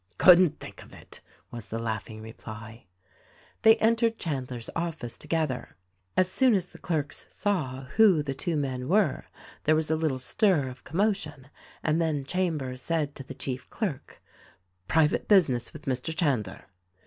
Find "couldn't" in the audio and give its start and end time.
0.17-0.59